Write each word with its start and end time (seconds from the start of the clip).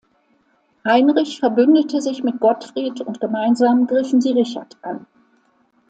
Heinrich 0.83 1.39
verbündete 1.39 2.01
sich 2.01 2.23
mit 2.23 2.39
Gottfried 2.39 3.01
und 3.01 3.19
gemeinsam 3.19 3.85
griffen 3.85 4.19
sie 4.19 4.31
Richard 4.31 4.75
an. 4.81 5.05